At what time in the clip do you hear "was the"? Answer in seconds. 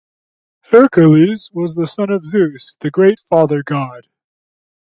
1.53-1.85